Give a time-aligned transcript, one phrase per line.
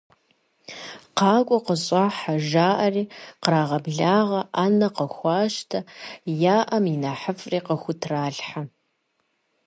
[1.17, 3.03] Къакӏуэ, къыщӏыхьэ!- жаӏэри
[3.41, 5.79] кърагъэблагъэ, ӏэнэ къыхуащтэ,
[6.55, 8.61] яӏэм и нэхъыфӏри къыхутралъхьэ.